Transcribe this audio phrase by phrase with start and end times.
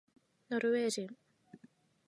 [0.49, 1.09] ノルウェー人